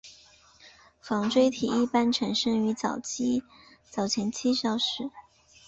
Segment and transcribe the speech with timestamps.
[0.99, 5.11] 纺锤体一般产生于早前期消失。